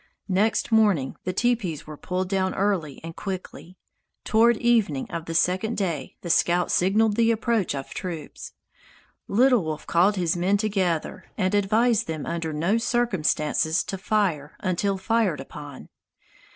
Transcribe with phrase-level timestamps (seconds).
[0.33, 3.77] Next morning the teepees were pulled down early and quickly.
[4.23, 8.53] Toward evening of the second day, the scouts signaled the approach of troops.
[9.27, 14.97] Little Wolf called his men together and advised them under no circumstances to fire until
[14.97, 15.87] fired upon.